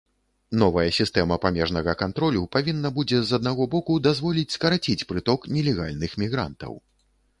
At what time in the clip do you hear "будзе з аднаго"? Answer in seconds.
2.97-3.63